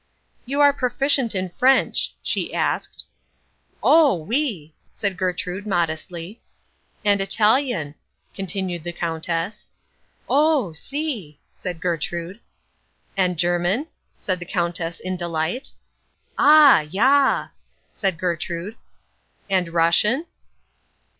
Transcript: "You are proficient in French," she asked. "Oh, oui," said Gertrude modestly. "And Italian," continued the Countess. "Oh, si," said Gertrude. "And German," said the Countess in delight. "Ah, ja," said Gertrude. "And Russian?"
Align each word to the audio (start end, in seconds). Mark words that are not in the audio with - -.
"You 0.47 0.61
are 0.61 0.73
proficient 0.73 1.35
in 1.35 1.49
French," 1.49 2.15
she 2.23 2.55
asked. 2.55 3.05
"Oh, 3.83 4.15
oui," 4.15 4.73
said 4.91 5.15
Gertrude 5.15 5.67
modestly. 5.67 6.41
"And 7.05 7.21
Italian," 7.21 7.93
continued 8.33 8.83
the 8.83 8.93
Countess. 8.93 9.67
"Oh, 10.27 10.73
si," 10.73 11.39
said 11.53 11.79
Gertrude. 11.79 12.39
"And 13.15 13.37
German," 13.37 13.85
said 14.17 14.39
the 14.39 14.45
Countess 14.47 14.99
in 15.01 15.17
delight. 15.17 15.69
"Ah, 16.35 16.79
ja," 16.79 17.49
said 17.93 18.17
Gertrude. 18.17 18.77
"And 19.51 19.69
Russian?" 19.71 20.25